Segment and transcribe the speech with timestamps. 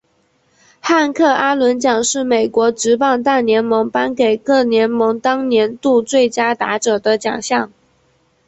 [0.79, 7.71] 汉克阿伦奖是美国职棒大联盟颁给各联盟当年度最佳打者的奖项。